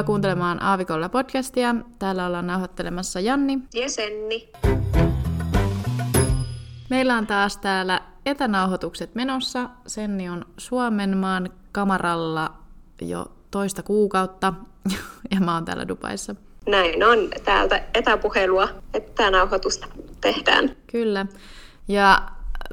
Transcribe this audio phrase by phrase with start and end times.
[0.00, 1.74] Tervetuloa kuuntelemaan Aavikolla podcastia.
[1.98, 3.58] Täällä ollaan nauhoittelemassa Janni.
[3.74, 4.48] Ja Senni.
[6.90, 9.70] Meillä on taas täällä etänauhoitukset menossa.
[9.86, 12.52] Senni on Suomen maan kamaralla
[13.02, 14.54] jo toista kuukautta
[15.34, 16.34] ja mä oon täällä Dubaissa.
[16.68, 17.18] Näin on.
[17.44, 19.86] Täältä etäpuhelua, etänauhoitusta
[20.20, 20.76] tehdään.
[20.92, 21.26] Kyllä.
[21.88, 22.22] Ja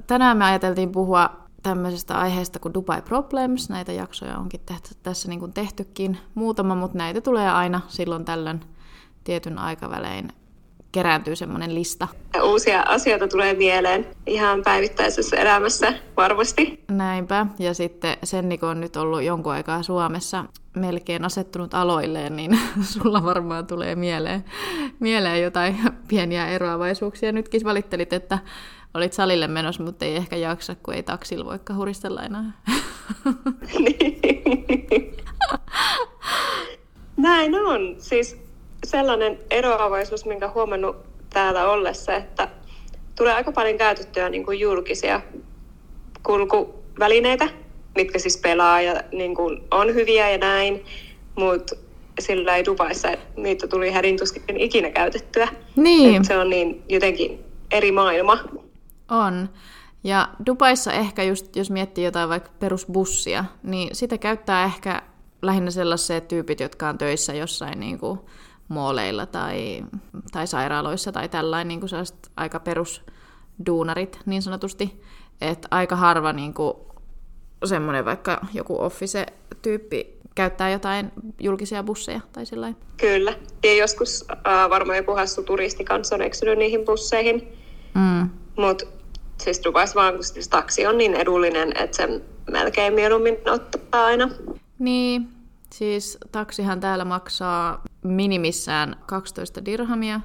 [0.07, 3.69] tänään me ajateltiin puhua tämmöisestä aiheesta kuin Dubai Problems.
[3.69, 8.61] Näitä jaksoja onkin tehty, tässä niin kuin tehtykin muutama, mutta näitä tulee aina silloin tällöin
[9.23, 10.31] tietyn aikavälein
[10.91, 12.07] kerääntyy semmoinen lista.
[12.33, 16.83] Ja uusia asioita tulee mieleen ihan päivittäisessä elämässä varmasti.
[16.91, 17.45] Näinpä.
[17.59, 22.59] Ja sitten sen, kun on nyt ollut jonkun aikaa Suomessa melkein asettunut aloilleen, niin
[22.93, 24.43] sulla varmaan tulee mieleen,
[24.99, 25.77] mieleen jotain
[26.07, 27.31] pieniä eroavaisuuksia.
[27.31, 28.39] Nytkin valittelit, että
[28.93, 32.51] olit salille menossa, mutta ei ehkä jaksa, kun ei taksilla voikka huristella enää.
[37.17, 37.95] Näin on.
[37.99, 38.37] Siis
[38.85, 40.95] sellainen eroavaisuus, minkä huomannut
[41.29, 42.47] täällä ollessa, että
[43.15, 45.21] tulee aika paljon käytettyä niin kuin julkisia
[46.23, 47.49] kulkuvälineitä,
[47.95, 50.85] mitkä siis pelaa ja niin kuin on hyviä ja näin,
[51.35, 51.75] mutta
[52.19, 55.47] sillä ei Dubaissa niitä tuli hädintuskin ikinä käytettyä.
[55.75, 56.15] Niin.
[56.15, 57.39] Et se on niin jotenkin
[57.71, 58.39] eri maailma.
[59.09, 59.49] On.
[60.03, 65.01] Ja Dubaissa ehkä just, jos miettii jotain vaikka perusbussia, niin sitä käyttää ehkä
[65.41, 68.19] lähinnä sellaiset tyypit, jotka on töissä jossain niin kuin
[68.67, 69.83] mooleilla tai,
[70.31, 71.89] tai sairaaloissa tai tällainen niin kuin
[72.37, 75.01] aika perusduunarit niin sanotusti.
[75.41, 76.73] Että aika harva niin kuin,
[77.65, 83.33] semmoinen vaikka joku office-tyyppi käyttää jotain julkisia busseja tai sillä Kyllä.
[83.63, 87.47] Ja joskus äh, varmaan joku hassu turisti kanssa on eksynyt niihin busseihin.
[87.95, 88.29] Mm.
[88.57, 88.85] Mutta
[89.37, 92.21] siis Dubais vaan, kun siis taksi on niin edullinen, että sen
[92.51, 94.29] melkein mieluummin ottaa aina.
[94.79, 95.29] Niin,
[95.73, 100.21] siis taksihan täällä maksaa minimissään 12 dirhamia,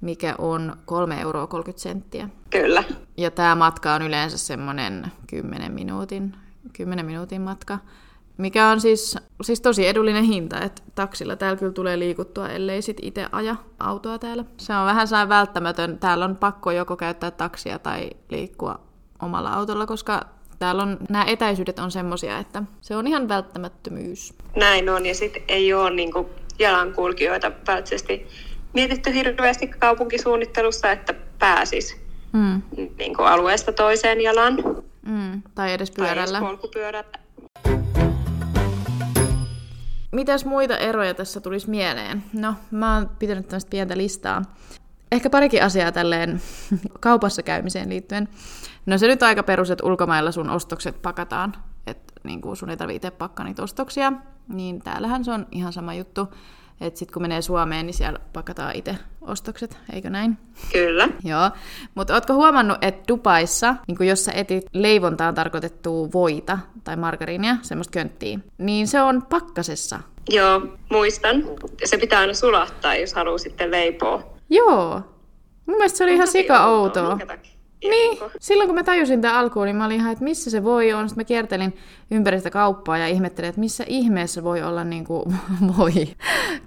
[0.00, 2.28] mikä on 3 euroa 30 senttiä.
[2.50, 2.84] Kyllä.
[3.16, 6.34] Ja tämä matka on yleensä semmoinen 10 minuutin,
[6.72, 7.78] 10 minuutin matka,
[8.36, 12.96] mikä on siis, siis tosi edullinen hinta, että taksilla täällä kyllä tulee liikuttua, ellei sit
[13.02, 14.44] itse aja autoa täällä.
[14.56, 15.98] Se on vähän saa välttämätön.
[15.98, 18.80] Täällä on pakko joko käyttää taksia tai liikkua
[19.22, 20.26] omalla autolla, koska
[20.58, 24.34] täällä on, nämä etäisyydet on semmoisia, että se on ihan välttämättömyys.
[24.56, 26.26] Näin on, ja sitten ei ole niin kuin
[26.58, 28.26] jalankulkijoita päätisesti
[28.72, 31.96] mietitty hirveästi kaupunkisuunnittelussa, että pääsis
[32.32, 32.62] mm.
[32.98, 34.56] niin kuin alueesta toiseen jalan.
[35.06, 35.42] Mm.
[35.54, 36.38] Tai edes pyörällä.
[36.38, 37.23] Tai polkupyörällä.
[40.14, 42.24] Mitäs muita eroja tässä tulisi mieleen?
[42.32, 44.42] No, mä oon pitänyt tämmöistä pientä listaa.
[45.12, 46.40] Ehkä parikin asiaa tälleen
[47.00, 48.28] kaupassa käymiseen liittyen.
[48.86, 51.54] No se nyt aika perus, että ulkomailla sun ostokset pakataan.
[51.86, 54.12] Että niin sun ei tarvitse itse pakkaa niitä ostoksia.
[54.48, 56.28] Niin täällähän se on ihan sama juttu.
[56.80, 60.38] Että sitten kun menee Suomeen, niin siellä pakataan itse ostokset, eikö näin?
[60.72, 61.08] Kyllä.
[61.24, 61.50] Joo,
[61.94, 67.92] mutta ootko huomannut, että Dubaissa, niin jos sä etit leivontaan tarkoitettua voita tai margariinia, semmoista
[67.92, 70.00] könttiä, niin se on pakkasessa.
[70.28, 71.44] Joo, muistan.
[71.84, 74.34] Se pitää aina sulattaa, jos haluaa sitten leipoa.
[74.50, 75.02] Joo.
[75.66, 77.18] Mun mielestä se oli ihan sika outoa.
[77.90, 80.92] Niin, silloin kun mä tajusin tämän alkuun, niin mä olin ihan, että missä se voi
[80.92, 81.08] on.
[81.08, 81.76] Sitten mä kiertelin
[82.10, 85.24] ympäri sitä kauppaa ja ihmettelin, että missä ihmeessä voi olla niin kuin
[85.78, 85.92] voi.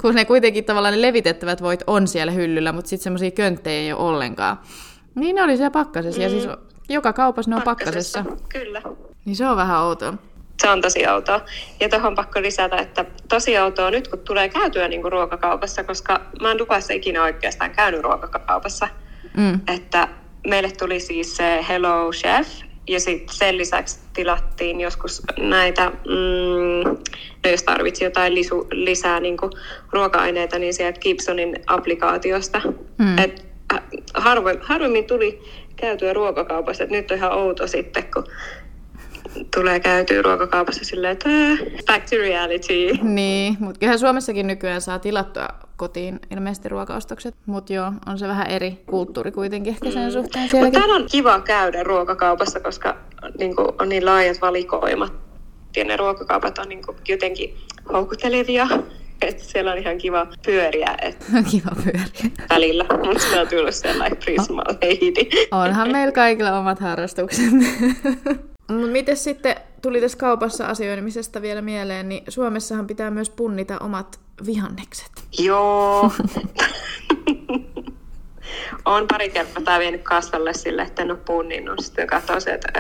[0.02, 3.94] kun ne kuitenkin tavallaan ne levitettävät voit on siellä hyllyllä, mutta sitten semmoisia könttejä ei
[3.94, 4.60] ole ollenkaan.
[5.16, 6.20] Niin ne oli siellä pakkasessa.
[6.20, 6.24] Mm.
[6.24, 6.48] Ja siis
[6.90, 8.24] joka kaupassa ne on pakkasessa.
[8.24, 8.50] pakkasessa.
[8.60, 8.82] Kyllä.
[9.26, 10.14] Niin se on vähän outoa.
[10.62, 11.42] Se on tosi outoa.
[11.80, 16.22] Ja tuohon pakko lisätä, että tosi outoa nyt, kun tulee käytyä niin kuin ruokakaupassa, koska
[16.42, 18.88] mä oon Dubassa ikinä oikeastaan käynyt ruokakaupassa.
[19.38, 19.60] Mm.
[19.68, 20.08] Että
[20.48, 22.48] meille tuli siis se Hello Chef,
[22.88, 26.98] ja sitten sen lisäksi tilattiin joskus näitä, mm,
[27.44, 29.38] no jos tarvitsi jotain lisu, lisää niin
[29.92, 32.62] ruoka-aineita, niin sieltä Gibsonin applikaatiosta.
[32.98, 33.18] Mm.
[33.18, 33.46] Et
[34.14, 35.42] harvoin, harvemmin tuli
[35.76, 38.24] käytyä ruokakaupassa, että nyt on ihan outo sitten, kun
[39.56, 41.30] tulee käytyä ruokakaupassa silleen, että
[41.88, 42.74] back to reality.
[43.02, 45.48] Niin, mutta kyllähän Suomessakin nykyään saa tilattua
[45.78, 50.12] kotiin ilmeisesti ruokaostokset, mutta joo, on se vähän eri kulttuuri kuitenkin ehkä sen mm.
[50.12, 50.50] suhteen.
[50.54, 52.98] Mutta täällä on kiva käydä ruokakaupassa, koska
[53.40, 55.14] niin kuin, on niin laajat valikoimat
[55.76, 57.58] ja ne ruokakaupat on niin kuin, jotenkin
[57.94, 58.68] houkuttelevia.
[59.22, 60.96] Että siellä on ihan kiva pyöriä.
[61.02, 62.32] Et kiva pyöriä.
[62.50, 64.64] Välillä, mutta se on tullut sellainen prisma
[65.52, 67.46] Onhan meillä kaikilla omat harrastukset.
[68.72, 74.20] Mutta miten sitten tuli tässä kaupassa asioimisesta vielä mieleen, niin Suomessahan pitää myös punnita omat
[74.46, 75.12] vihannekset.
[75.40, 76.06] Joo.
[78.86, 81.80] on pari kertaa vienyt kassalle sille, että en ole punninnut.
[81.80, 82.72] Sitten katsoo se, että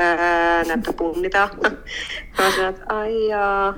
[0.67, 1.49] näyttää punnita.
[2.37, 3.73] Sanoin, että ai jaa.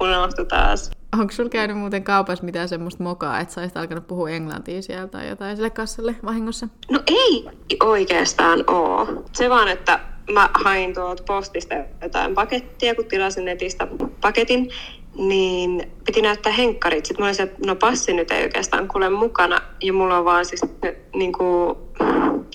[0.00, 0.90] Unohtu taas.
[1.18, 5.28] Onko sulla käynyt muuten kaupassa mitään semmoista mokaa, että sä alkanut puhua englantia siellä tai
[5.28, 6.68] jotain sille kassalle vahingossa?
[6.90, 7.48] No ei
[7.82, 9.24] oikeastaan oo.
[9.32, 10.00] Se vaan, että
[10.32, 13.86] mä hain tuolta postista jotain pakettia, kun tilasin netistä
[14.20, 14.70] paketin,
[15.16, 17.06] niin piti näyttää henkkarit.
[17.06, 19.60] Sitten mä olin että no passi nyt ei oikeastaan kuule mukana.
[19.82, 20.60] Ja mulla on vaan siis
[21.14, 21.76] niin kuin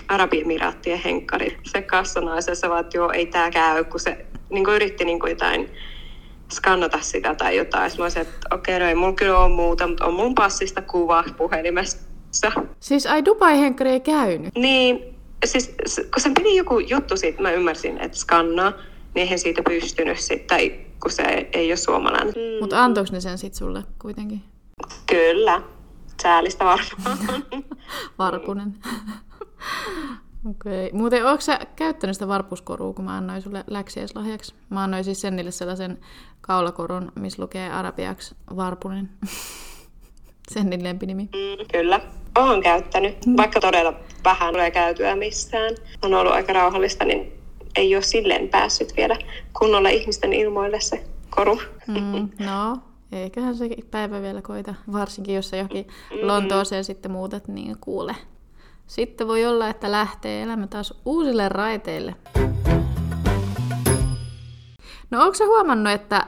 [0.07, 1.57] Arabiemiraattien henkkarit.
[1.63, 5.29] Se kassanaisessa vaan, että joo, ei tää käy, kun se niin kuin yritti niin kuin
[5.29, 5.69] jotain
[6.53, 7.89] skannata sitä tai jotain.
[7.89, 10.35] Sitten mä olisin, että okei, okay, no ei mulla kyllä ole muuta, mutta on mun
[10.35, 11.97] passista kuva puhelimessa.
[12.79, 14.55] Siis ai Dubai-henkkari ei käynyt?
[14.55, 15.14] Niin,
[15.47, 15.75] siis
[16.13, 20.47] kun sen piti joku juttu siitä, mä ymmärsin, että skannaa, niin eihän siitä pystynyt sitten,
[20.47, 22.33] tai kun se ei ole suomalainen.
[22.33, 22.61] Mm.
[22.61, 24.41] Mutta antoiko ne sen sitten sulle kuitenkin?
[25.09, 25.61] Kyllä,
[26.23, 27.17] säälistä varmaan.
[28.19, 28.75] Varpunen.
[30.49, 30.87] Okei.
[30.87, 30.99] Okay.
[30.99, 34.55] Muuten, onko sä käyttänyt sitä varpuskorua, kun mä annoin sulle läksieslahjaksi?
[34.69, 35.97] Mä annoin siis Sennille sellaisen
[36.41, 39.09] kaulakorun, missä lukee arabiaksi Varpunen.
[40.51, 41.23] Sennin lempinimi.
[41.23, 42.01] Mm, kyllä.
[42.35, 43.93] Olen käyttänyt, vaikka todella
[44.23, 45.75] vähän tulee käytyä missään.
[46.01, 47.33] On ollut aika rauhallista, niin
[47.75, 49.17] ei ole silleen päässyt vielä
[49.59, 51.59] kunnolla ihmisten ilmoille se koru.
[51.87, 52.77] Mm, no,
[53.11, 56.27] eiköhän se päivä vielä koita, varsinkin jos sä johonkin mm.
[56.27, 58.15] Lontooseen sitten muutat, niin kuule.
[58.87, 62.15] Sitten voi olla, että lähtee elämä taas uusille raiteille.
[65.11, 66.27] No onko sä huomannut, että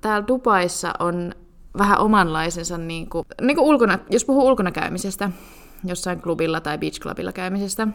[0.00, 1.34] täällä Dubaissa on
[1.78, 5.30] vähän omanlaisensa, niin kuin, niin kuin ulkona, jos puhuu ulkona käymisestä,
[5.84, 7.88] jossain klubilla tai beach clubilla käymisestä,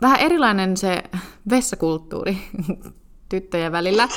[0.00, 1.02] vähän erilainen se
[1.50, 2.38] vessakulttuuri
[3.28, 4.08] tyttöjen välillä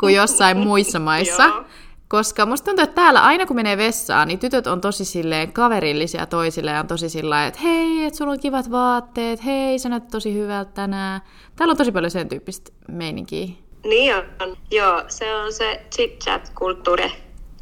[0.00, 1.64] kuin jossain muissa maissa.
[2.08, 6.26] Koska musta tuntuu, että täällä aina kun menee vessaan, niin tytöt on tosi silleen kaverillisia
[6.26, 10.10] toisille ja on tosi sillä että hei, että sulla on kivat vaatteet, hei, sä näytät
[10.10, 11.20] tosi hyvältä tänään.
[11.56, 13.46] Täällä on tosi paljon sen tyyppistä meininkiä.
[13.84, 14.56] Niin on.
[14.70, 17.12] Joo, se on se chit-chat-kulttuuri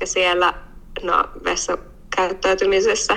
[0.00, 0.54] ja siellä
[1.02, 3.16] no, vessakäyttäytymisessä.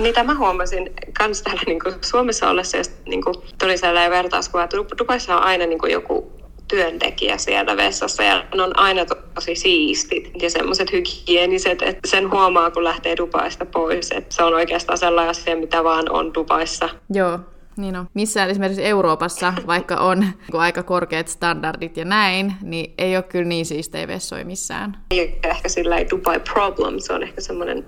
[0.00, 4.64] Mitä mä huomasin kans täällä niin kuin Suomessa ollessa, ja niin kuin, tuli sellainen vertauskuva,
[4.64, 6.32] että Dubaissa on aina niin kuin joku
[6.68, 12.70] työntekijä siellä vessassa ja ne on aina tosi siistit ja semmoiset hygieniset, että sen huomaa,
[12.70, 16.88] kun lähtee Dubaista pois, että se on oikeastaan sellainen asia, mitä vaan on Dubaissa.
[17.10, 17.38] Joo,
[17.76, 18.08] niin on.
[18.14, 23.48] Missään esimerkiksi Euroopassa, vaikka on niin aika korkeat standardit ja näin, niin ei ole kyllä
[23.48, 24.96] niin siistejä vessoja missään.
[25.10, 27.86] Ei ehkä sillä ei Dubai problem, se on ehkä semmoinen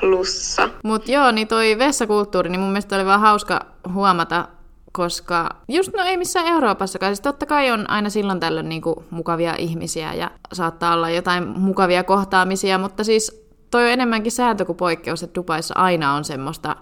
[0.00, 0.68] plussa.
[0.84, 4.48] Mutta joo, niin toi vessakulttuuri, niin mun mielestä oli vaan hauska huomata,
[4.92, 8.96] koska just no ei missään Euroopassakaan, siis totta kai on aina silloin tällöin niin kuin
[9.10, 14.76] mukavia ihmisiä ja saattaa olla jotain mukavia kohtaamisia, mutta siis toi on enemmänkin sääntö kuin
[14.76, 16.76] poikkeus, että Dubaissa aina on semmoista,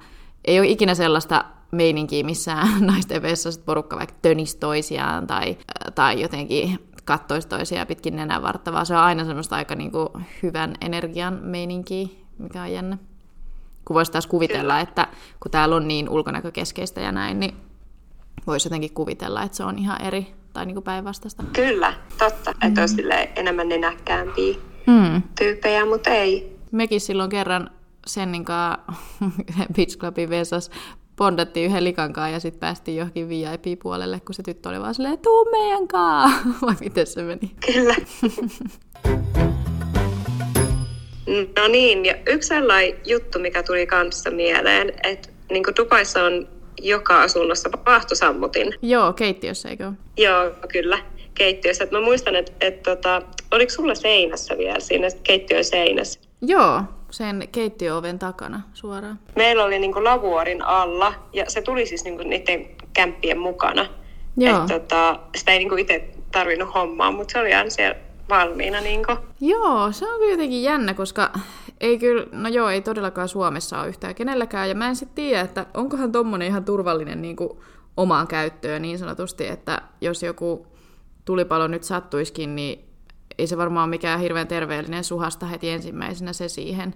[0.44, 5.58] ei ole ikinä sellaista meininkiä missään naisten vessassa, että porukka vaikka tönisi toisiaan tai,
[5.94, 10.08] tai jotenkin kattoisi toisiaan pitkin nenän vartta, vaan se on aina semmoista aika niin kuin
[10.42, 12.08] hyvän energian meininkiä,
[12.38, 12.98] mikä on jännä.
[13.84, 15.08] Kun voisi taas kuvitella, että
[15.40, 17.54] kun täällä on niin ulkonäkökeskeistä ja näin, niin
[18.46, 21.42] voisi jotenkin kuvitella, että se on ihan eri tai niin kuin päinvastaista.
[21.52, 22.52] Kyllä, totta.
[22.52, 22.69] Mm.
[22.69, 23.02] Että olisi
[23.36, 24.55] enemmän nenäkkäämpiä
[24.86, 25.22] mm.
[25.38, 26.58] tyyppejä, mutta ei.
[26.72, 27.70] Mekin silloin kerran
[28.06, 28.82] Sennin kanssa
[29.76, 30.70] Beach Clubin vesas
[31.16, 35.19] bondattiin yhden likan kanssa ja sitten päästiin johonkin VIP-puolelle, kun se tyttö oli vaan silleen,
[35.19, 36.31] tuu meidän kaa!
[36.66, 37.50] Vai miten se meni?
[37.66, 37.94] Kyllä.
[41.56, 46.48] no niin, ja yksi sellainen juttu, mikä tuli kanssa mieleen, että niin Dubaissa on
[46.82, 48.74] joka asunnossa vaahtosammutin.
[48.82, 50.98] Joo, keittiössä, eikö Joo, kyllä
[51.34, 51.84] keittiössä.
[51.84, 56.20] Et mä muistan, että et, tota, oliko sulla seinässä vielä siinä keittiön seinässä?
[56.42, 59.19] Joo, sen keittiöoven takana suoraan.
[59.36, 63.86] Meillä oli niinku lavuorin alla ja se tuli siis niinku niiden kämppien mukana.
[64.36, 64.60] Joo.
[64.60, 67.96] Et, tota, sitä ei niinku itse tarvinnut hommaa, mutta se oli aina siellä
[68.28, 68.81] valmiina.
[68.81, 69.16] Niinku.
[69.40, 71.31] Joo, se on kyllä jotenkin jännä, koska
[71.81, 74.69] ei kyllä, no joo, ei todellakaan Suomessa ole yhtään kenelläkään.
[74.69, 77.50] Ja mä en sitten tiedä, että onkohan tommonen ihan turvallinen niin kuin
[77.96, 80.66] omaan käyttöön niin sanotusti, että jos joku
[81.24, 82.92] tulipalo nyt sattuiskin, niin
[83.39, 86.94] ei se varmaan ole mikään hirveän terveellinen suhasta heti ensimmäisenä se siihen,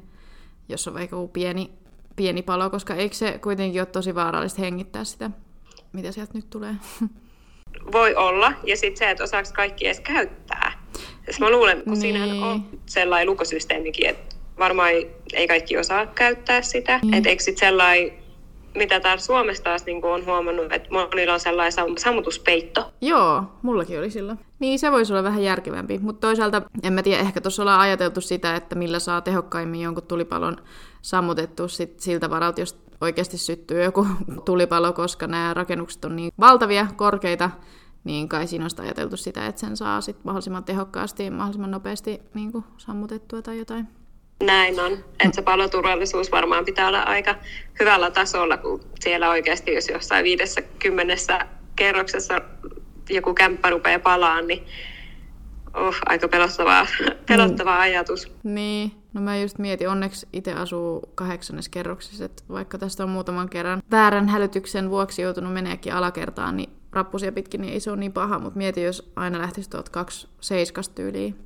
[0.69, 1.71] jos on vaikka pieni,
[2.17, 5.31] pieni palo, koska eikö se kuitenkin ole tosi vaarallista hengittää sitä,
[5.93, 6.75] mitä sieltä nyt tulee?
[7.93, 10.73] Voi olla, ja sitten se, että osaako kaikki edes käyttää.
[11.25, 12.01] Siis mä luulen, kun niin.
[12.01, 14.91] siinähän on sellainen lukosysteemikin, että varmaan
[15.33, 17.01] ei kaikki osaa käyttää sitä.
[17.05, 17.13] Mm.
[17.13, 18.13] Että eikö sitten sellainen,
[18.77, 22.93] mitä täällä Suomessa taas niin on huomannut, että monilla on sellainen sam- sammutuspeitto.
[23.01, 24.39] Joo, mullakin oli silloin.
[24.59, 25.99] Niin, se voisi olla vähän järkevämpi.
[25.99, 30.07] Mutta toisaalta, en mä tiedä, ehkä tuossa ollaan ajateltu sitä, että millä saa tehokkaimmin jonkun
[30.07, 30.57] tulipalon
[31.03, 34.07] sammutettu sit siltä varalta, jos oikeasti syttyy joku
[34.45, 37.51] tulipalo, koska nämä rakennukset on niin valtavia, korkeita,
[38.05, 42.53] niin kai siinä on ajateltu sitä, että sen saa sit mahdollisimman tehokkaasti mahdollisimman nopeasti niin
[42.77, 43.89] sammutettua tai jotain.
[44.43, 44.93] Näin on.
[44.93, 47.35] Että se paloturvallisuus varmaan pitää olla aika
[47.81, 52.41] hyvällä tasolla, kun siellä oikeasti, jos jossain 50 kerroksessa
[53.11, 54.67] joku kämppä rupeaa palaan, niin
[55.75, 56.87] oh, aika pelottava,
[57.29, 57.81] pelottava mm.
[57.81, 58.33] ajatus.
[58.43, 63.49] Niin, no mä just mietin, onneksi itse asuu kahdeksannes kerroksessa, että vaikka tästä on muutaman
[63.49, 68.13] kerran väärän hälytyksen vuoksi joutunut meneekin alakertaan, niin rappusia pitkin, niin ei se ole niin
[68.13, 71.39] paha, mutta mieti, jos aina lähtisi tuot kaksi seiskasta tyyliin,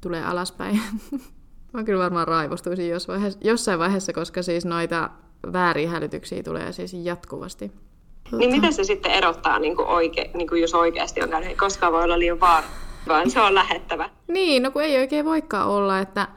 [0.00, 0.80] tulee alaspäin.
[1.72, 5.10] Mä kyllä varmaan raivostuisin jos vaiheessa, jossain vaiheessa, koska siis noita
[5.52, 7.72] vääriä hälytyksiä tulee siis jatkuvasti.
[8.32, 11.92] Niin miten se sitten erottaa, niin kuin oike, niin kuin jos oikeasti on käynyt, koska
[11.92, 12.66] voi olla liian vaara,
[13.08, 14.10] vaan se on lähettävä.
[14.28, 16.28] Niin, no kun ei oikein voikaan olla, että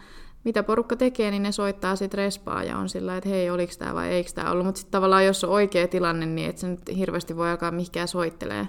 [0.44, 3.96] mitä porukka tekee, niin ne soittaa sitten respaa ja on sillä että hei, oliko tämä
[3.96, 4.66] vai eikö tämä ollut.
[4.66, 8.08] Mutta sitten tavallaan jos on oikea tilanne, niin et se nyt hirveästi voi alkaa mihinkään
[8.08, 8.68] soittelee.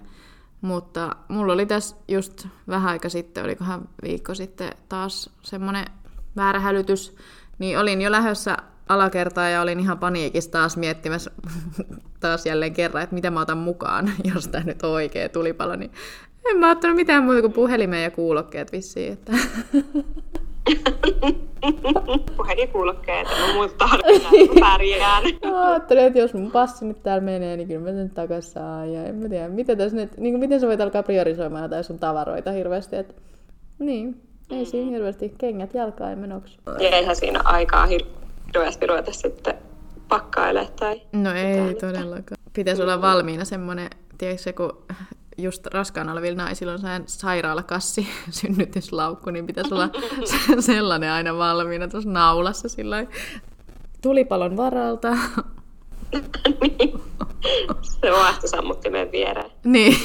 [0.60, 5.84] Mutta mulla oli tässä just vähän aika sitten, olikohan viikko sitten taas semmoinen
[6.36, 7.16] väärä hälytys,
[7.58, 8.56] niin olin jo lähdössä
[8.88, 11.30] alakertaa ja olin ihan paniikissa taas miettimässä
[12.20, 15.90] taas jälleen kerran, että mitä mä otan mukaan, jos tämä nyt on oikea tulipalo, niin
[16.50, 19.12] en mä ottanut mitään muuta kuin puhelimeen ja kuulokkeet vissiin.
[19.12, 19.32] Että...
[22.36, 23.88] Puhelinkuulokkeet, en muuta
[24.60, 25.22] pärjään.
[25.68, 28.92] Ajattelin, että jos mun passi nyt täällä menee, niin kyllä mä sen takaisin saan.
[28.92, 31.84] Ja en mä tiedä, mitä tässä nyt, niin kuin miten sä voit alkaa priorisoimaan jotain
[31.84, 32.96] sun tavaroita hirveästi.
[32.96, 33.14] Että...
[33.78, 36.58] Niin, ei siinä hirveästi kengät jalkaan menoksi.
[36.66, 39.54] Ja eihän siinä aikaa hirveästi ruveta sitten
[40.08, 41.02] pakkaile tai...
[41.12, 42.40] No ei todellakaan.
[42.52, 44.84] Pitäisi olla valmiina semmoinen, tiedätkö kun
[45.38, 49.90] just raskaana olevilla naisilla on sairaalakassi, synnytyslaukku, niin pitäisi olla
[50.60, 53.06] sellainen aina valmiina tuossa naulassa sillä
[54.02, 55.08] tulipalon varalta.
[57.82, 59.50] Se on meidän viereen.
[59.64, 59.96] Niin.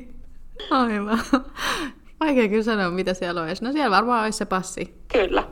[0.70, 1.20] Aivan.
[2.24, 3.64] Vaikea kyllä sanoa, mitä siellä olisi.
[3.64, 4.94] No siellä varmaan olisi se passi.
[5.12, 5.44] Kyllä.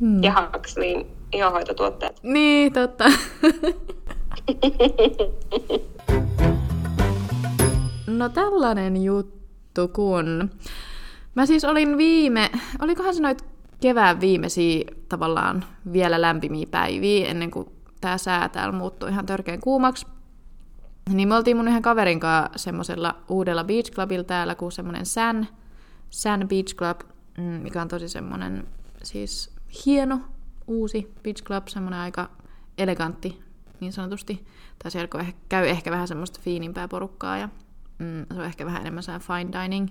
[0.00, 0.22] Hmm.
[0.22, 2.22] Ja Huxleyin ihohoitotuotteet.
[2.22, 3.04] Niin, totta.
[8.18, 10.50] no tällainen juttu, kun...
[11.34, 12.50] Mä siis olin viime...
[12.80, 13.44] Olikohan se noit
[13.80, 17.68] kevään viimeisiä tavallaan vielä lämpimiä päiviä, ennen kuin
[18.00, 20.06] tämä sää täällä muuttui ihan törkeän kuumaksi.
[21.12, 25.06] Niin me oltiin mun ihan kaverin kanssa semmoisella uudella beach clubilla täällä, kuin semmoinen
[26.12, 27.00] San Sand Beach Club,
[27.38, 28.66] mm, mikä on tosi semmoinen
[29.02, 29.54] siis
[29.86, 30.20] hieno
[30.66, 32.30] uusi beach club, semmoinen aika
[32.78, 33.42] elegantti
[33.80, 34.46] niin sanotusti.
[34.82, 35.08] Tai siellä
[35.48, 37.48] käy ehkä vähän semmoista fiinimpää porukkaa ja
[37.98, 39.88] mm, se on ehkä vähän enemmän fine dining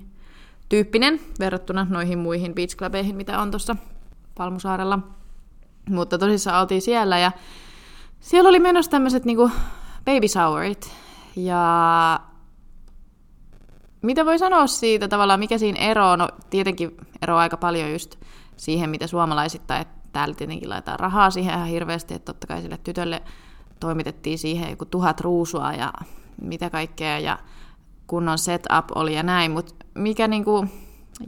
[0.70, 3.76] tyyppinen verrattuna noihin muihin beach clubeihin, mitä on tuossa
[4.38, 5.00] Palmusaarella.
[5.90, 7.32] Mutta tosissaan oltiin siellä ja
[8.20, 9.52] siellä oli menossa tämmöiset niinku
[10.06, 10.94] baby sourit.
[11.36, 12.20] Ja
[14.02, 18.16] mitä voi sanoa siitä tavallaan, mikä siinä ero No tietenkin ero aika paljon just
[18.58, 22.80] siihen, mitä suomalaisittain, että täällä tietenkin laitetaan rahaa siihen ihan hirveästi, että totta kai sille
[22.84, 23.22] tytölle
[23.80, 25.94] toimitettiin siihen joku tuhat ruusua ja
[26.42, 27.38] mitä kaikkea ja
[28.08, 30.66] kunnon setup oli ja näin, mutta mikä niinku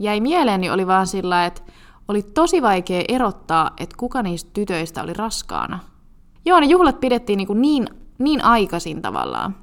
[0.00, 1.62] jäi mieleen, niin oli vaan sillä, että
[2.08, 5.78] oli tosi vaikea erottaa, että kuka niistä tytöistä oli raskaana.
[6.44, 7.88] Joo, ne juhlat pidettiin niinku niin,
[8.18, 9.56] niin aikaisin tavallaan,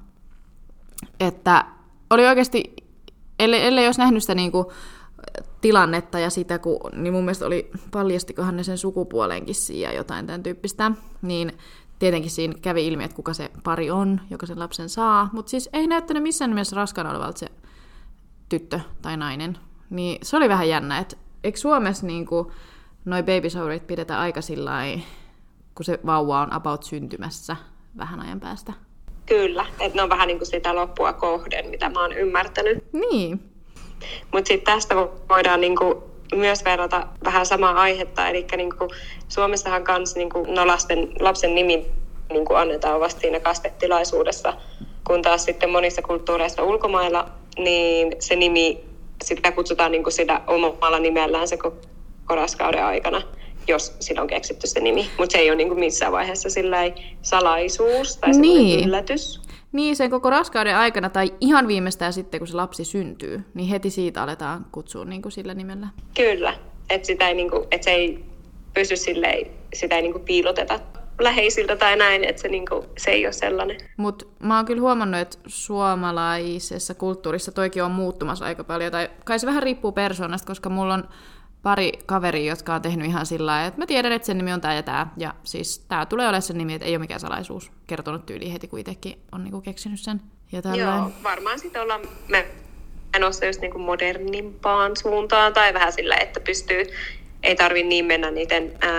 [1.19, 1.65] että
[2.09, 2.73] oli oikeasti
[3.43, 4.65] ellei, ellei olisi nähnyt sitä niin kuin,
[5.61, 10.43] tilannetta ja sitä, kun, niin mun mielestä oli, paljastikohan ne sen sukupuolenkin siihen jotain tämän
[10.43, 11.51] tyyppistä, niin
[11.99, 15.69] tietenkin siinä kävi ilmi, että kuka se pari on, joka sen lapsen saa, mutta siis
[15.73, 17.47] ei näyttänyt missään nimessä raskaana olevalta se
[18.49, 19.57] tyttö tai nainen.
[19.89, 22.47] Niin se oli vähän jännä, että eikö Suomessa niin kuin,
[23.05, 24.81] noi baby pidetä aika sillä
[25.75, 27.55] kun se vauva on about syntymässä
[27.97, 28.73] vähän ajan päästä?
[29.31, 32.83] Kyllä, että ne on vähän niin kuin sitä loppua kohden, mitä mä oon ymmärtänyt.
[32.93, 33.39] Niin.
[34.33, 34.95] Mutta sitten tästä
[35.29, 35.95] voidaan niin kuin
[36.35, 38.89] myös verrata vähän samaa aihetta, eli niin kuin
[39.27, 41.85] Suomessahan kans niin kuin, no lasten, lapsen nimi
[42.29, 44.53] niin kuin annetaan vasta siinä kastetilaisuudessa,
[45.07, 48.85] kun taas sitten monissa kulttuureissa ulkomailla, niin se nimi,
[49.23, 51.77] sitä kutsutaan niin kuin sitä omalla nimellään se koko
[52.29, 53.21] raskauden aikana
[53.67, 55.09] jos sillä on keksitty se nimi.
[55.17, 56.49] Mutta se ei ole niinku missään vaiheessa
[57.21, 58.87] salaisuus tai niin.
[58.87, 59.41] yllätys.
[59.71, 63.89] Niin, sen koko raskauden aikana tai ihan viimeistään sitten, kun se lapsi syntyy, niin heti
[63.89, 65.87] siitä aletaan kutsua niin kuin sillä nimellä.
[66.15, 66.53] Kyllä,
[66.89, 68.25] että sitä ei, niin kuin, että se ei
[68.73, 70.79] pysy silleen, sitä ei niin kuin piiloteta
[71.19, 73.77] läheisiltä tai näin, että se, niin kuin, se ei ole sellainen.
[73.97, 79.39] Mutta mä oon kyllä huomannut, että suomalaisessa kulttuurissa toikin on muuttumassa aika paljon, tai kai
[79.39, 81.03] se vähän riippuu persoonasta, koska mulla on
[81.63, 84.61] pari kaveria, jotka on tehnyt ihan sillä lailla, että mä tiedän, että sen nimi on
[84.61, 85.07] tämä ja tämä.
[85.17, 87.71] Ja siis tämä tulee olemaan sen nimi, että ei ole mikään salaisuus.
[87.87, 90.21] Kertonut tyyli heti, kun itsekin on niinku keksinyt sen.
[90.51, 92.47] Ja Joo, varmaan sitten ollaan me
[93.13, 96.83] menossa just niinku modernimpaan suuntaan tai vähän sillä, että pystyy
[97.43, 98.91] ei tarvi niin mennä niiden ää,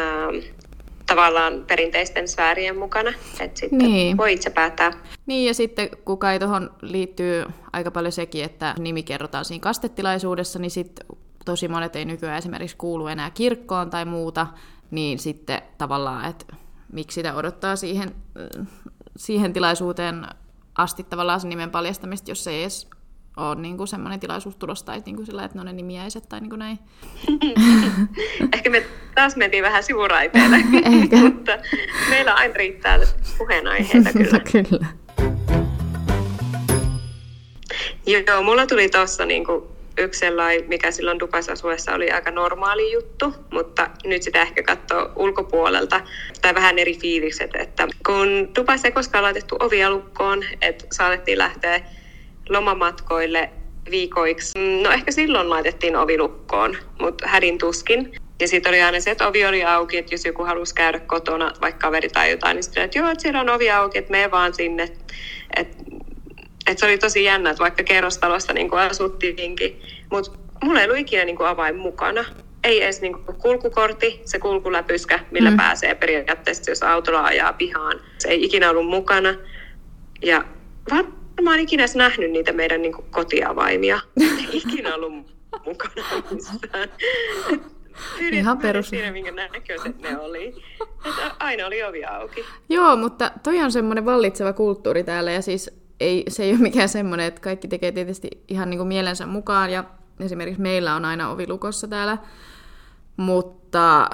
[1.06, 4.16] tavallaan perinteisten sfäärien mukana, että sitten niin.
[4.16, 4.92] voi itse päättää.
[5.26, 10.58] Niin, ja sitten kun kai tuohon liittyy aika paljon sekin, että nimi kerrotaan siinä kastetilaisuudessa,
[10.58, 11.06] niin sitten
[11.44, 14.46] tosi monet ei nykyään esimerkiksi kuulu enää kirkkoon tai muuta,
[14.90, 16.56] niin sitten tavallaan, että
[16.92, 18.14] miksi sitä odottaa siihen,
[19.16, 20.26] siihen tilaisuuteen
[20.78, 22.88] asti tavallaan sen nimen paljastamista, jos se ei edes
[23.36, 26.28] ole niin kuin semmoinen tilaisuus tulossa tai niin kuin sillä, että ne on ne nimiäiset
[26.28, 26.78] tai niin kuin näin.
[28.54, 30.56] Ehkä me taas mentiin vähän sivuraiteille,
[31.22, 31.52] mutta
[32.10, 32.98] meillä aina riittää
[33.38, 34.40] puheenaiheita kyllä.
[34.40, 34.86] kyllä.
[38.06, 39.44] Joo, mulla tuli tuossa niin
[39.98, 45.12] yksi sellainen, mikä silloin Dubais asuessa oli aika normaali juttu, mutta nyt sitä ehkä katsoo
[45.16, 46.00] ulkopuolelta
[46.42, 51.80] tai vähän eri fiilikset, että kun Dubais ei koskaan laitettu ovia lukkoon, että saatettiin lähteä
[52.48, 53.50] lomamatkoille
[53.90, 54.58] viikoiksi.
[54.82, 58.12] No ehkä silloin laitettiin ovi lukkoon, mutta hädin tuskin.
[58.40, 61.52] Ja sitten oli aina se, että ovi oli auki, että jos joku halusi käydä kotona,
[61.60, 64.30] vaikka kaveri tai jotain, niin sitten että joo, että siellä on ovi auki, että mene
[64.30, 64.88] vaan sinne.
[65.56, 65.76] Että
[66.66, 71.24] et se oli tosi jännä, että vaikka kerrostalossa niin asuttiinkin, mutta mulla ei ollut ikinä
[71.24, 72.24] niin kuin avain mukana.
[72.64, 75.56] Ei edes niin kuin kulkukortti, se kulkuläpyskä, millä mm.
[75.56, 78.00] pääsee periaatteessa, jos autolla ajaa pihaan.
[78.18, 79.34] Se ei ikinä ollut mukana.
[80.22, 80.44] Ja
[80.90, 84.00] varmaan ikinä edes nähnyt niitä meidän niin kuin kotiavaimia.
[84.20, 85.12] Ei ikinä ollut
[85.66, 86.88] mukana missään.
[88.32, 88.88] Ihan perus.
[88.88, 90.62] Siinä, minkä näköiset ne oli.
[91.06, 92.44] Että aina oli ovi auki.
[92.68, 96.88] Joo, mutta toi on semmoinen vallitseva kulttuuri täällä ja siis ei, se ei ole mikään
[96.88, 99.84] semmoinen, että kaikki tekee tietysti ihan niin kuin mielensä mukaan ja
[100.20, 102.18] esimerkiksi meillä on aina ovi lukossa täällä,
[103.16, 104.10] mutta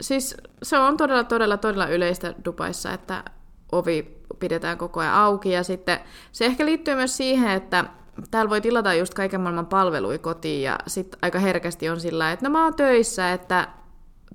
[0.00, 3.24] siis se on todella, todella, todella yleistä Dubaissa, että
[3.72, 5.50] ovi pidetään koko ajan auki.
[5.50, 5.98] Ja sitten
[6.32, 7.84] se ehkä liittyy myös siihen, että
[8.30, 12.46] täällä voi tilata just kaiken maailman palveluja kotiin ja sitten aika herkästi on sillä että
[12.46, 13.68] no mä oon töissä, että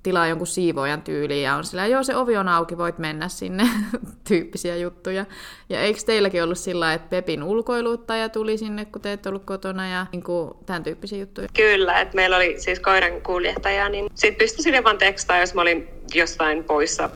[0.03, 3.63] tilaa jonkun siivoojan tyyliin ja on sillä, joo se ovi on auki, voit mennä sinne,
[4.29, 5.25] tyyppisiä juttuja.
[5.69, 9.89] Ja eikö teilläkin ollut sillä että Pepin ulkoiluttaja tuli sinne, kun te ette ollut kotona
[9.89, 11.47] ja niin kuin, tämän tyyppisiä juttuja?
[11.55, 15.61] Kyllä, että meillä oli siis koiran kuljettaja, niin sitten pystyi sille vaan tekstaa, jos mä
[15.61, 17.09] olin jostain poissa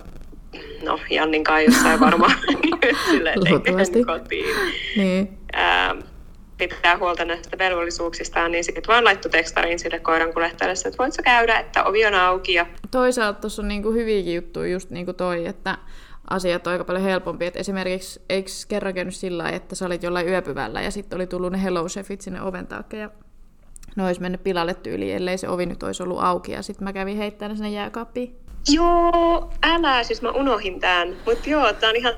[0.83, 2.35] no Jannin kanssa jossain varmaan
[3.11, 3.39] silleen,
[4.05, 4.45] kotiin.
[4.97, 5.37] Niin.
[5.55, 5.99] Ähm,
[6.69, 11.59] pitää huolta näistä velvollisuuksistaan, niin sitten vaan laittoi tekstarin sille koiran kuljettajalle, että voitko käydä,
[11.59, 12.53] että ovi on auki.
[12.53, 12.65] Ja...
[12.91, 15.77] Toisaalta tuossa on niinku hyviäkin juttuja, just niin kuin toi, että
[16.29, 17.45] asiat on aika paljon helpompi.
[17.45, 21.51] Et esimerkiksi eikö kerran käynyt sillä että sä olit jollain yöpyvällä ja sitten oli tullut
[21.51, 23.09] ne Hello Chefit sinne oven taakse ja
[23.95, 26.93] ne olisi mennyt pilalle tyyliin, ellei se ovi nyt olisi ollut auki ja sitten mä
[26.93, 28.35] kävin heittämään sinne jääkaappiin.
[28.69, 31.15] Joo, älä, siis mä unohin tämän.
[31.25, 32.13] Mutta joo, tää on ihan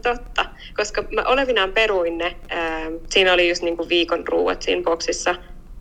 [0.00, 0.44] totta,
[0.76, 2.36] koska mä olevinaan peruin ne.
[2.48, 5.34] Ää, siinä oli just niinku viikon ruuat siinä boksissa,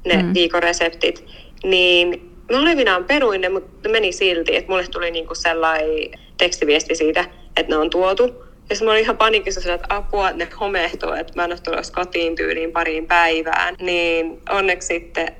[0.06, 0.34] ne mm.
[0.34, 1.26] viikon reseptit.
[1.64, 7.26] Niin mä olevinaan peruin ne, mutta meni silti, että mulle tuli niinku sellainen tekstiviesti siitä,
[7.58, 8.48] että ne on tuotu.
[8.70, 11.94] Ja mä olin ihan panikissa että apua, että ne homehtuu, että mä en ole tulossa
[11.94, 13.76] kotiin tyyliin pariin päivään.
[13.82, 15.36] Niin onneksi sitten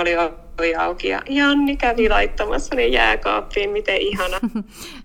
[0.00, 0.10] oli
[0.58, 4.36] ovi auki ja Janni kävi laittamassa ne jääkaappiin, miten ihana.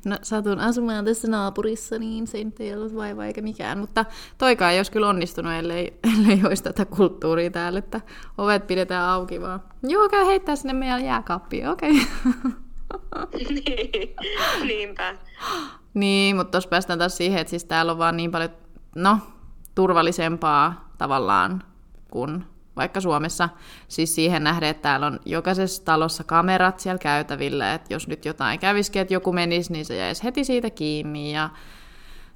[0.06, 4.06] No satun asumaan tässä naapurissa, niin se ei ollut vaiva eikä mikään, mutta
[4.38, 8.02] toikaan ei olisi kyllä onnistunut, ellei, ellei olisi tätä kulttuuria täällä, että
[8.38, 9.64] ovet pidetään auki vaan.
[9.84, 11.92] Joo, käy heittää sinne meidän jääkaappiin, okei.
[11.92, 13.40] Okay.
[13.50, 14.16] niin,
[14.68, 15.16] niinpä.
[15.94, 18.50] Niin, mutta tuossa päästään taas siihen, että siis täällä on vaan niin paljon,
[18.96, 19.18] no,
[19.76, 21.64] turvallisempaa tavallaan
[22.12, 22.44] kuin
[22.76, 23.50] vaikka Suomessa,
[23.88, 28.60] siis siihen nähden, että täällä on jokaisessa talossa kamerat siellä käytävillä, että jos nyt jotain
[28.60, 31.50] kävisikin, että joku menisi, niin se jäisi heti siitä kiinni, ja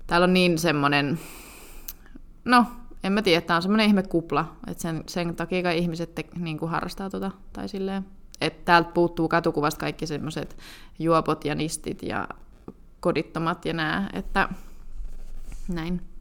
[0.08, 1.20] täällä on niin semmoinen,
[2.46, 2.66] no,
[3.04, 6.26] en mä tiedä, tämä on semmoinen ihme kupla, että sen, sen takia kai ihmiset te,
[6.40, 8.06] niin kuin harrastaa tota, tai silleen,
[8.42, 10.58] että täältä puuttuu katukuvasta kaikki semmoiset
[11.00, 12.28] juopot ja nistit ja
[13.00, 14.50] kodittomat ja nää, että
[15.68, 16.15] näin.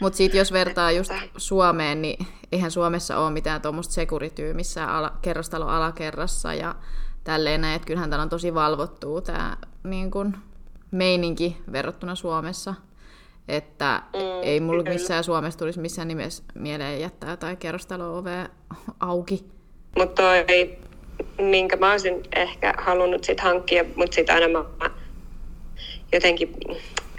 [0.00, 5.12] Mutta sitten jos vertaa just Suomeen, niin eihän Suomessa ole mitään tuommoista sekurityä missään ala,
[5.22, 6.74] kerrostalo alakerrassa ja
[7.24, 10.36] tälleen näin, että kyllähän täällä on tosi valvottua tämä niin kun,
[10.90, 12.74] meininki verrattuna Suomessa.
[13.48, 14.94] Että mm, ei mulla kyllä.
[14.94, 18.48] missään Suomessa tulisi missään nimessä mieleen jättää jotain kerrostalo-ovea
[19.00, 19.44] auki.
[19.98, 20.44] Mutta toi,
[21.38, 24.90] minkä mä olisin ehkä halunnut sit hankkia, mutta sitten aina mä
[26.12, 26.56] jotenkin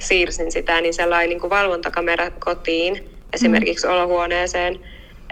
[0.01, 3.93] siirsin sitä, niin sellainen niin kuin valvontakamera kotiin, esimerkiksi mm.
[3.93, 4.79] olohuoneeseen,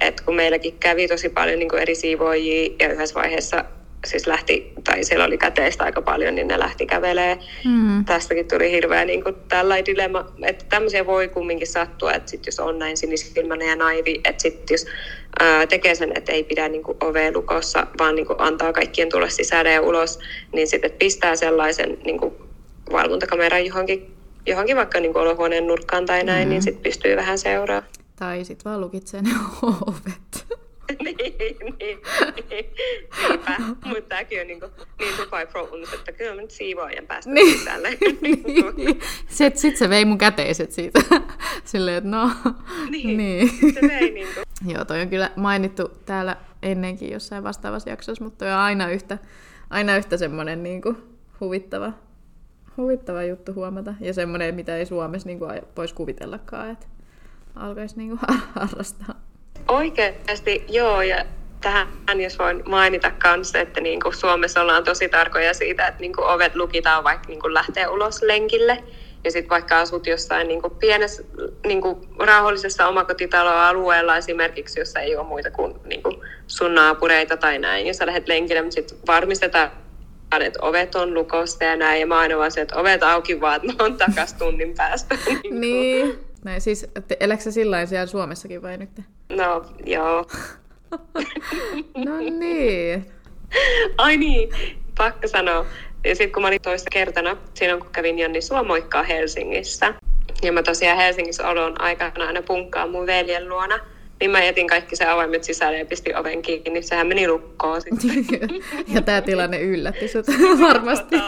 [0.01, 3.65] että kun meilläkin kävi tosi paljon niin kuin eri siivoojia ja yhdessä vaiheessa
[4.05, 7.37] siis lähti, tai siellä oli käteistä aika paljon, niin ne lähti kävelee.
[7.65, 8.05] Mm.
[8.05, 12.59] Tästäkin tuli hirveä niin kuin, tällainen dilemma, että tämmöisiä voi kumminkin sattua, että sit jos
[12.59, 14.85] on näin sinisilmäinen ja naivi, että sitten jos
[15.39, 19.09] ää, tekee sen, että ei pidä niin kuin, ovea lukossa, vaan niin kuin, antaa kaikkien
[19.09, 20.19] tulla sisälle ja ulos,
[20.53, 22.33] niin sitten pistää sellaisen niin kuin,
[22.91, 26.49] valvontakameran johonkin, johonkin vaikka niin kuin, olohuoneen nurkkaan tai näin, mm.
[26.49, 27.91] niin sitten pystyy vähän seuraamaan.
[28.15, 29.29] Tai sitten vaan lukitsee ne
[29.87, 30.45] ovet.
[31.03, 31.35] niin, niin,
[31.79, 31.99] niin,
[33.29, 33.57] niinpä.
[33.85, 35.47] Mutta tämäkin on niin, kuin, niin Dubai
[35.93, 37.59] että kyllä mä nyt siivoajan päästä niin.
[37.59, 37.89] sisälle.
[38.21, 39.01] niin.
[39.27, 40.99] Sitten sit se vei mun käteiset siitä.
[41.65, 42.31] Silleen, että no.
[42.89, 43.73] Niin, niin.
[43.73, 44.45] se vei niin kuin.
[44.73, 49.17] Joo, toi on kyllä mainittu täällä ennenkin jossain vastaavassa jaksossa, mutta toi on aina yhtä,
[49.69, 50.97] aina yhtä semmoinen niin kuin
[51.39, 51.93] huvittava,
[52.79, 53.93] huvittava juttu huomata.
[53.99, 56.85] Ja semmoinen, mitä ei Suomessa niin kuin voisi kuvitellakaan, että
[57.55, 58.19] alkaisi niin kuin
[58.55, 59.21] harrastaa.
[59.67, 61.25] Oikeasti joo, ja
[61.61, 66.13] tähän jos voin mainita kanssa, että niin kuin Suomessa ollaan tosi tarkoja siitä, että niin
[66.13, 68.83] kuin ovet lukitaan vaikka niin kuin lähtee ulos lenkille.
[69.23, 71.23] Ja sitten vaikka asut jossain niin kuin pienessä
[71.65, 77.59] niin kuin rauhallisessa omakotitaloalueella esimerkiksi, jossa ei ole muita kuin, niin kuin sun naapureita tai
[77.59, 79.71] näin, ja sä lähdet lenkille, mutta sitten varmistetaan,
[80.37, 83.55] että ovet on lukosta ja näin, ja mä aina vaan se, että ovet auki vaan,
[83.55, 85.17] että mä oon takas tunnin päästä.
[85.25, 85.61] niin.
[85.61, 86.19] niin.
[86.43, 86.87] Näin, siis,
[87.19, 88.89] eläkö sä sillä siellä Suomessakin vai nyt?
[89.29, 90.25] No, joo.
[92.05, 93.05] no niin.
[93.97, 94.49] Ai niin,
[94.97, 95.65] pakko sanoa.
[96.05, 99.93] Ja sitten kun mä olin toista kertana, silloin kun kävin Janni Suomoikkaa Helsingissä,
[100.41, 103.79] ja mä tosiaan Helsingissä olon aikana aina punkkaa mun veljen luona,
[104.19, 106.81] niin mä jätin kaikki se avaimet sisälle ja pistin oven kiinni.
[106.81, 108.49] Sehän meni lukkoon sitten.
[108.93, 110.25] ja tämä tilanne yllätti sut
[110.67, 111.15] varmasti.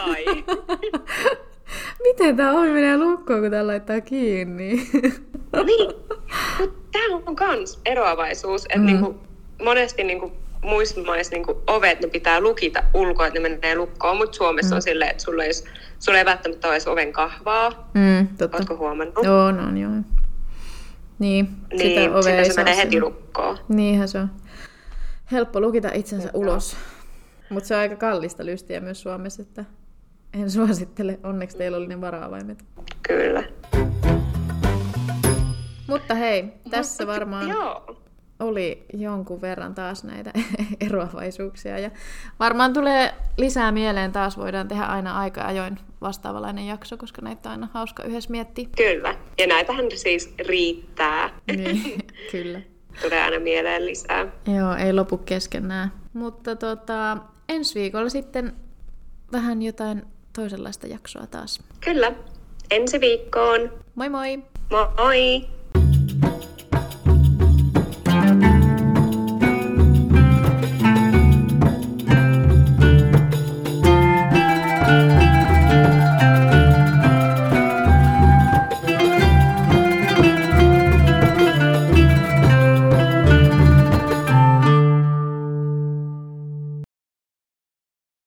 [2.04, 4.88] Miten tämä ovi menee lukkoon, kun tämä laittaa kiinni?
[5.66, 5.90] niin,
[6.60, 7.16] mutta tämä
[7.50, 8.86] on myös eroavaisuus, että mm.
[8.86, 9.20] niinku,
[9.64, 14.36] monesti niinku, muissa maissa niinku, ovet ne pitää lukita ulkoa, että ne menee lukkoon, mutta
[14.36, 14.76] Suomessa mm.
[14.76, 15.52] on silleen, että sulla ei,
[15.98, 17.90] sulla ei välttämättä ole oven kahvaa.
[17.94, 18.56] Mm, totta.
[18.56, 19.24] Oletko huomannut?
[19.24, 20.21] Joo, no, joo.
[21.22, 23.58] Niin, niin sitä ovea ei se menee heti lukkoon.
[23.68, 24.30] Niinhän se on.
[25.32, 26.38] Helppo lukita itsensä Mutta.
[26.38, 26.76] ulos.
[27.50, 29.64] Mutta se on aika kallista lystiä myös Suomessa, että
[30.34, 31.20] en suosittele.
[31.22, 32.64] Onneksi teillä oli ne varaavaimet.
[33.02, 33.44] Kyllä.
[35.86, 37.96] Mutta hei, tässä varmaan Joo.
[38.40, 40.32] oli jonkun verran taas näitä
[40.86, 41.78] eroavaisuuksia.
[41.78, 41.90] Ja
[42.40, 47.52] varmaan tulee lisää mieleen taas, voidaan tehdä aina aika ajoin vastaavalainen jakso, koska näitä on
[47.52, 48.68] aina hauska yhdessä miettiä.
[48.76, 51.40] Kyllä, ja näitähän siis riittää.
[51.56, 51.98] Niin,
[52.32, 52.60] kyllä.
[53.02, 54.26] tulee aina mieleen lisää.
[54.56, 55.90] Joo, ei lopu kesken nää.
[56.12, 58.52] Mutta tota, ensi viikolla sitten
[59.32, 60.02] vähän jotain
[60.32, 61.62] toisenlaista jaksoa taas.
[61.80, 62.12] Kyllä.
[62.70, 63.72] Ensi viikkoon.
[63.94, 64.38] Moi moi!
[64.70, 65.44] Moi!